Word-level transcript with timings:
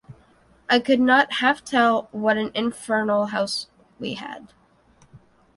I 0.67 0.79
could 0.79 0.99
not 0.99 1.33
half 1.33 1.63
tell 1.63 2.09
what 2.11 2.35
an 2.35 2.49
infernal 2.55 3.27
house 3.27 3.67
we 3.99 4.15
had. 4.15 4.47